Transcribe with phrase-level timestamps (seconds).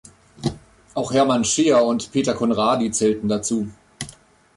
[0.95, 3.69] Auch Hermann Scheer und Peter Conradi zählten dazu.